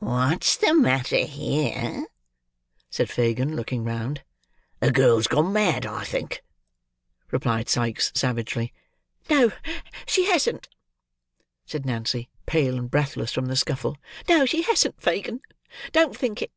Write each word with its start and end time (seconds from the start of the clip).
"What's 0.00 0.56
the 0.56 0.74
matter 0.74 1.24
here!" 1.26 2.08
said 2.90 3.08
Fagin, 3.08 3.54
looking 3.54 3.84
round. 3.84 4.24
"The 4.80 4.90
girl's 4.90 5.28
gone 5.28 5.52
mad, 5.52 5.86
I 5.86 6.02
think," 6.02 6.42
replied 7.30 7.68
Sikes, 7.68 8.10
savagely. 8.12 8.72
"No, 9.30 9.52
she 10.04 10.24
hasn't," 10.24 10.68
said 11.66 11.86
Nancy, 11.86 12.28
pale 12.46 12.76
and 12.76 12.90
breathless 12.90 13.30
from 13.32 13.46
the 13.46 13.54
scuffle; 13.54 13.96
"no, 14.28 14.44
she 14.44 14.62
hasn't, 14.62 15.00
Fagin; 15.00 15.40
don't 15.92 16.16
think 16.16 16.42
it." 16.42 16.50